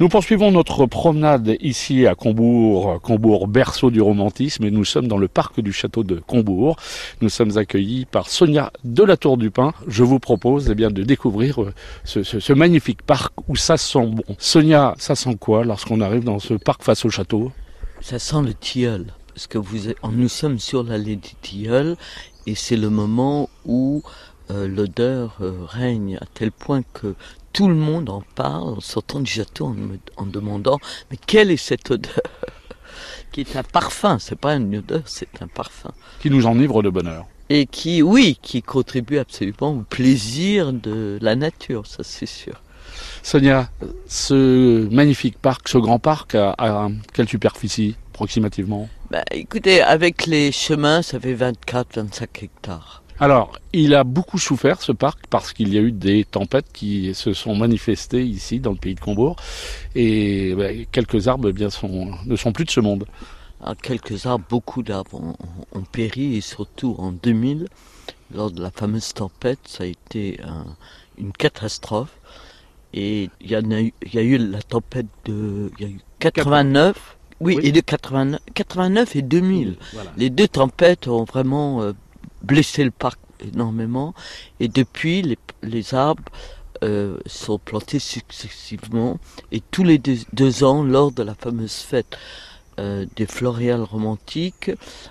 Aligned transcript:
Nous 0.00 0.08
poursuivons 0.08 0.50
notre 0.50 0.86
promenade 0.86 1.56
ici 1.60 2.04
à 2.04 2.16
Combourg, 2.16 3.00
Combourg 3.00 3.46
berceau 3.46 3.92
du 3.92 4.00
romantisme, 4.00 4.64
et 4.64 4.72
nous 4.72 4.84
sommes 4.84 5.06
dans 5.06 5.18
le 5.18 5.28
parc 5.28 5.60
du 5.60 5.72
château 5.72 6.02
de 6.02 6.16
Combourg. 6.16 6.74
Nous 7.20 7.28
sommes 7.28 7.56
accueillis 7.58 8.04
par 8.04 8.28
Sonia 8.28 8.72
de 8.82 9.04
la 9.04 9.16
Tour 9.16 9.36
du 9.36 9.52
Pin. 9.52 9.72
Je 9.86 10.02
vous 10.02 10.18
propose 10.18 10.68
eh 10.68 10.74
bien, 10.74 10.90
de 10.90 11.04
découvrir 11.04 11.62
euh, 11.62 11.72
ce, 12.04 12.52
magnifique 12.52 13.02
parc 13.02 13.34
où 13.46 13.54
ça 13.54 13.76
sent 13.76 14.04
bon. 14.06 14.24
Sonia, 14.36 14.96
ça 14.98 15.14
sent 15.14 15.36
quoi 15.38 15.64
lorsqu'on 15.64 16.00
arrive 16.00 16.24
dans 16.24 16.40
ce 16.40 16.54
parc 16.54 16.82
face 16.82 17.04
au 17.04 17.10
château? 17.10 17.52
Ça 18.00 18.18
sent 18.18 18.42
le 18.42 18.52
tilleul, 18.52 19.14
parce 19.28 19.46
que 19.46 19.58
nous 20.10 20.28
sommes 20.28 20.58
sur 20.58 20.82
l'allée 20.82 21.14
du 21.14 21.36
tilleul, 21.40 21.96
et 22.48 22.56
c'est 22.56 22.76
le 22.76 22.90
moment 22.90 23.48
où 23.64 24.02
euh, 24.50 24.68
l'odeur 24.68 25.38
euh, 25.40 25.64
règne 25.64 26.18
à 26.20 26.26
tel 26.34 26.52
point 26.52 26.82
que 26.92 27.14
tout 27.52 27.68
le 27.68 27.74
monde 27.74 28.10
en 28.10 28.22
parle 28.34 28.74
en 28.74 28.80
sortant 28.80 29.20
du 29.20 29.30
château 29.30 29.66
en, 29.66 29.74
me, 29.74 29.98
en 30.16 30.26
demandant 30.26 30.78
mais 31.10 31.16
quelle 31.16 31.50
est 31.50 31.56
cette 31.56 31.90
odeur 31.90 32.20
qui 33.32 33.40
est 33.40 33.56
un 33.56 33.62
parfum, 33.62 34.18
c'est 34.18 34.38
pas 34.38 34.54
une 34.54 34.76
odeur, 34.76 35.02
c'est 35.06 35.42
un 35.42 35.48
parfum. 35.48 35.92
Qui 36.20 36.30
nous 36.30 36.46
enivre 36.46 36.82
de 36.82 36.90
bonheur. 36.90 37.26
Et 37.48 37.66
qui, 37.66 38.02
oui, 38.02 38.38
qui 38.40 38.62
contribue 38.62 39.18
absolument 39.18 39.72
au 39.72 39.82
plaisir 39.82 40.72
de 40.72 41.18
la 41.20 41.36
nature, 41.36 41.86
ça 41.86 42.02
c'est 42.02 42.26
sûr. 42.26 42.62
Sonia, 43.22 43.70
ce 44.06 44.88
magnifique 44.90 45.38
parc, 45.38 45.68
ce 45.68 45.78
grand 45.78 45.98
parc, 45.98 46.34
a, 46.34 46.54
a 46.58 46.88
quelle 47.12 47.28
superficie 47.28 47.96
approximativement? 48.12 48.88
Bah, 49.10 49.24
Écoutez, 49.30 49.82
avec 49.82 50.26
les 50.26 50.52
chemins, 50.52 51.02
ça 51.02 51.18
fait 51.18 51.34
24-25 51.34 52.26
hectares. 52.42 53.03
Alors, 53.20 53.52
il 53.72 53.94
a 53.94 54.02
beaucoup 54.02 54.38
souffert 54.38 54.82
ce 54.82 54.90
parc 54.90 55.26
parce 55.30 55.52
qu'il 55.52 55.72
y 55.72 55.78
a 55.78 55.80
eu 55.80 55.92
des 55.92 56.24
tempêtes 56.24 56.66
qui 56.72 57.14
se 57.14 57.32
sont 57.32 57.54
manifestées 57.54 58.24
ici 58.24 58.58
dans 58.58 58.72
le 58.72 58.76
pays 58.76 58.96
de 58.96 59.00
Combourg 59.00 59.36
et 59.94 60.54
bah, 60.54 60.68
quelques 60.90 61.28
arbres 61.28 61.48
eh 61.50 61.52
bien 61.52 61.70
sont, 61.70 62.10
ne 62.26 62.36
sont 62.36 62.52
plus 62.52 62.64
de 62.64 62.70
ce 62.70 62.80
monde. 62.80 63.04
Alors, 63.62 63.76
quelques 63.76 64.26
arbres, 64.26 64.44
beaucoup 64.48 64.82
d'arbres 64.82 65.14
ont, 65.14 65.36
ont, 65.72 65.82
péri 65.82 66.36
et 66.36 66.40
surtout 66.40 66.96
en 66.98 67.12
2000, 67.12 67.68
lors 68.34 68.50
de 68.50 68.60
la 68.60 68.70
fameuse 68.70 69.14
tempête, 69.14 69.60
ça 69.66 69.84
a 69.84 69.86
été 69.86 70.40
un, 70.44 70.66
une 71.16 71.32
catastrophe. 71.32 72.18
Et 72.92 73.30
il 73.40 73.50
y, 73.50 73.54
a 73.54 73.60
eu, 73.60 73.92
il 74.04 74.14
y 74.14 74.18
a 74.18 74.22
eu 74.22 74.38
la 74.38 74.62
tempête 74.62 75.06
de 75.24 75.70
il 75.78 75.84
y 75.84 75.88
a 75.88 75.90
eu 75.92 76.00
89. 76.20 77.16
Oui, 77.40 77.56
oui, 77.56 77.66
et 77.66 77.72
de 77.72 77.80
89, 77.80 78.40
89 78.54 79.16
et 79.16 79.22
2000. 79.22 79.68
Oui, 79.68 79.76
voilà. 79.92 80.12
Les 80.16 80.30
deux 80.30 80.46
tempêtes 80.46 81.08
ont 81.08 81.24
vraiment 81.24 81.82
euh, 81.82 81.92
blessé 82.44 82.84
le 82.84 82.90
parc 82.90 83.18
énormément. 83.40 84.14
Et 84.60 84.68
depuis, 84.68 85.22
les, 85.22 85.38
les 85.62 85.94
arbres 85.94 86.22
euh, 86.82 87.18
sont 87.24 87.58
plantés 87.58 87.98
successivement. 87.98 89.18
Et 89.52 89.62
tous 89.70 89.84
les 89.84 89.98
deux, 89.98 90.64
ans, 90.64 90.82
lors 90.82 91.12
de 91.12 91.22
la 91.22 91.34
fameuse 91.34 91.76
fête 91.76 92.18
euh, 92.78 93.06
des 93.16 93.26
floréales 93.26 93.82
romantiques, 93.82 94.70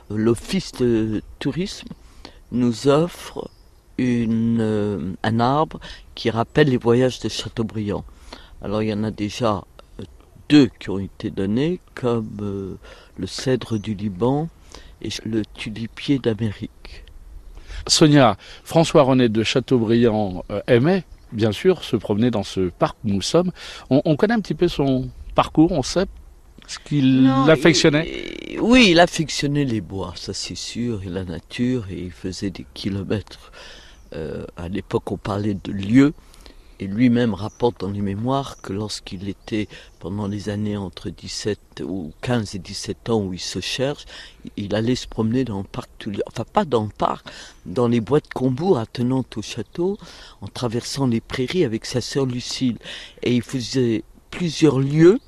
l'Office 0.10 0.74
de 0.74 1.24
tourisme 1.40 1.88
nous 2.52 2.88
offre 2.88 3.50
une, 3.98 4.60
euh, 4.62 5.14
un 5.24 5.40
arbre 5.40 5.80
qui 6.16 6.30
rappelle 6.30 6.70
les 6.70 6.78
voyages 6.78 7.20
de 7.22 7.30
Chateaubriand. 7.30 8.04
Alors 8.62 8.84
il 8.84 8.90
y 8.90 8.94
en 8.94 9.04
a 9.04 9.12
déjà 9.12 9.64
deux 10.50 10.70
qui 10.80 10.90
ont 10.90 11.00
été 11.00 11.32
donnés, 11.32 11.80
comme 11.96 12.78
le 13.18 13.28
cèdre 13.28 13.80
du 13.80 13.96
Liban 13.96 14.50
et 15.02 15.10
le 15.26 15.44
tulipier 15.46 16.20
d'Amérique. 16.20 17.06
Sonia, 17.88 18.38
François-René 18.64 19.30
de 19.30 19.44
Chateaubriand 19.44 20.44
euh, 20.52 20.62
aimait, 20.68 21.04
bien 21.32 21.52
sûr, 21.52 21.84
se 21.84 21.96
promener 21.96 22.32
dans 22.32 22.44
ce 22.44 22.70
parc 22.70 22.98
où 23.04 23.10
nous 23.10 23.22
sommes. 23.22 23.52
On, 23.90 24.02
on 24.06 24.16
connaît 24.16 24.36
un 24.36 24.42
petit 24.42 24.56
peu 24.56 24.68
son 24.68 25.10
parcours, 25.36 25.72
on 25.72 25.84
sait 25.84 26.06
ce 26.68 26.80
qu'il 26.80 27.30
affectionnait 27.50 28.10
il, 28.52 28.60
Oui, 28.62 28.88
il 28.92 29.00
affectionnait 29.00 29.66
les 29.66 29.82
bois, 29.82 30.14
ça 30.16 30.34
c'est 30.34 30.56
sûr, 30.56 31.02
et 31.04 31.10
la 31.10 31.24
nature, 31.24 31.86
et 31.90 32.00
il 32.00 32.12
faisait 32.12 32.50
des 32.50 32.66
kilomètres. 32.74 33.52
Euh, 34.16 34.46
à 34.58 34.70
l'époque, 34.70 35.12
on 35.12 35.18
parlait 35.18 35.56
de 35.56 35.72
lieux, 35.72 36.14
et 36.80 36.88
lui-même 36.88 37.34
rapporte 37.34 37.80
dans 37.80 37.90
les 37.90 38.02
mémoires 38.02 38.62
que 38.62 38.74
lorsqu'il 38.74 39.30
était 39.30 39.68
pendant 40.00 40.28
les 40.28 40.50
années 40.50 40.78
entre 40.78 41.10
17 41.10 41.84
ou 41.86 42.12
15 42.22 42.56
et 42.56 42.60
17 42.60 43.10
ans 43.10 43.22
où 43.22 43.34
il 43.34 43.40
se 43.40 43.60
cherche, 43.60 44.06
il 44.58 44.76
allait 44.76 44.96
se 44.96 45.08
promener 45.08 45.46
dans 45.46 45.60
le 45.60 45.64
parc, 45.64 45.90
enfin 46.28 46.46
pas 46.52 46.66
dans 46.66 46.84
le 46.84 46.90
parc, 46.90 47.26
dans 47.66 47.88
les 47.88 48.02
bois 48.02 48.20
de 48.20 48.28
Combourg 48.34 48.78
attenantes 48.78 49.38
au 49.38 49.42
château, 49.42 49.98
en 50.42 50.48
traversant 50.48 51.08
les 51.08 51.22
prairies 51.22 51.66
avec 51.66 51.86
sa 51.86 52.02
sœur 52.02 52.26
Lucille. 52.26 52.78
Et 53.22 53.36
il 53.36 53.42
faisait 53.42 54.04
plusieurs 54.32 54.80
lieux 54.80 55.20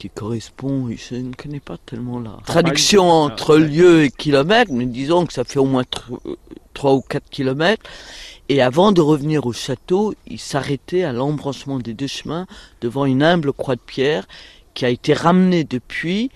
qui 0.00 0.08
correspond, 0.08 0.88
je 0.96 1.14
ne 1.16 1.34
connais 1.34 1.60
pas 1.60 1.76
tellement 1.76 2.20
la 2.20 2.38
traduction 2.46 3.10
entre 3.10 3.58
lieu 3.58 4.04
et 4.04 4.10
kilomètre, 4.10 4.72
mais 4.72 4.86
disons 4.86 5.26
que 5.26 5.32
ça 5.34 5.44
fait 5.44 5.58
au 5.58 5.66
moins 5.66 5.84
3 6.80 6.94
ou 6.94 7.02
4 7.02 7.28
kilomètres. 7.28 7.82
Et 8.48 8.62
avant 8.62 8.90
de 8.90 9.02
revenir 9.02 9.44
au 9.44 9.52
château, 9.52 10.14
il 10.26 10.38
s'arrêtait 10.38 11.02
à 11.02 11.12
l'embranchement 11.12 11.78
des 11.78 11.92
deux 11.92 12.06
chemins 12.06 12.46
devant 12.80 13.04
une 13.04 13.22
humble 13.22 13.52
croix 13.52 13.76
de 13.76 13.82
pierre 13.82 14.26
qui 14.72 14.86
a 14.86 14.88
été 14.88 15.12
ramenée 15.12 15.64
depuis 15.64 16.30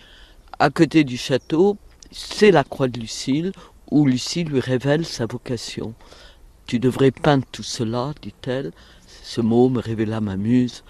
à 0.59 0.69
côté 0.69 1.03
du 1.03 1.17
château. 1.17 1.79
C'est 2.13 2.51
la 2.51 2.63
croix 2.63 2.89
de 2.89 3.01
Lucille 3.01 3.53
où 3.91 4.05
Lucille 4.05 4.49
lui 4.49 4.61
révèle 4.61 5.07
sa 5.07 5.25
vocation. 5.25 5.95
Tu 6.67 6.79
devrais 6.79 7.11
peindre 7.11 7.47
tout 7.51 7.63
cela, 7.63 8.13
dit-elle. 8.21 8.73
Ce 9.23 9.41
mot 9.41 9.71
me 9.71 9.81
révéla 9.81 10.21
ma 10.21 10.37
muse. 10.37 10.85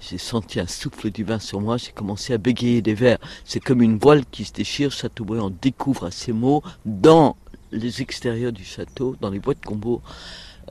J'ai 0.00 0.16
senti 0.16 0.60
un 0.60 0.66
souffle 0.66 1.10
divin 1.10 1.38
sur 1.38 1.60
moi, 1.60 1.76
j'ai 1.76 1.92
commencé 1.92 2.32
à 2.32 2.38
bégayer 2.38 2.80
des 2.80 2.94
vers. 2.94 3.18
C'est 3.44 3.60
comme 3.60 3.82
une 3.82 3.98
voile 3.98 4.24
qui 4.30 4.46
se 4.46 4.52
déchire, 4.54 4.92
Chateaubriand 4.92 5.50
découvre 5.50 6.06
à 6.06 6.10
ces 6.10 6.32
mots 6.32 6.62
dans 6.86 7.36
les 7.74 8.02
extérieurs 8.02 8.52
du 8.52 8.64
château, 8.64 9.16
dans 9.20 9.30
les 9.30 9.40
bois 9.40 9.54
de 9.54 9.64
Combourg, 9.64 10.00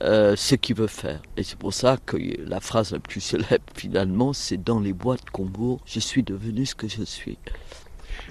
euh, 0.01 0.35
ce 0.35 0.55
qu'il 0.55 0.75
veut 0.75 0.87
faire. 0.87 1.21
Et 1.37 1.43
c'est 1.43 1.57
pour 1.57 1.73
ça 1.73 1.97
que 2.03 2.17
la 2.47 2.59
phrase 2.59 2.91
la 2.93 2.99
plus 2.99 3.21
célèbre, 3.21 3.63
finalement, 3.75 4.33
c'est 4.33 4.63
dans 4.63 4.79
les 4.79 4.93
bois 4.93 5.17
de 5.17 5.29
Combourg, 5.31 5.79
je 5.85 5.99
suis 5.99 6.23
devenu 6.23 6.65
ce 6.65 6.75
que 6.75 6.87
je 6.87 7.03
suis. 7.03 7.37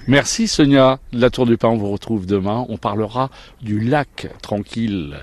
Merci 0.08 0.48
Sonia. 0.48 0.98
La 1.12 1.30
Tour 1.30 1.46
du 1.46 1.56
Pain, 1.56 1.68
on 1.68 1.76
vous 1.76 1.90
retrouve 1.90 2.26
demain. 2.26 2.66
On 2.68 2.76
parlera 2.76 3.30
du 3.60 3.80
lac 3.80 4.28
tranquille 4.40 5.16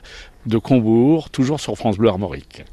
de 0.46 0.58
Combourg, 0.58 1.30
toujours 1.30 1.60
sur 1.60 1.76
France 1.76 1.98
Bleu 1.98 2.10
Armorique. 2.10 2.64